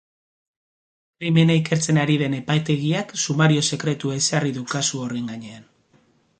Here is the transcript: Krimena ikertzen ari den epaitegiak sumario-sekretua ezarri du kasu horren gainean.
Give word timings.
Krimena 1.19 1.57
ikertzen 1.59 1.99
ari 2.05 2.15
den 2.23 2.37
epaitegiak 2.39 3.13
sumario-sekretua 3.27 4.19
ezarri 4.25 4.57
du 4.59 4.67
kasu 4.75 5.07
horren 5.07 5.33
gainean. 5.33 5.73